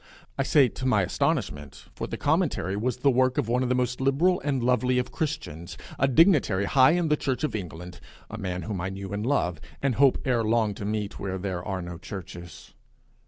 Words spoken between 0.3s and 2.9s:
I say, to my astonishment, for the commentary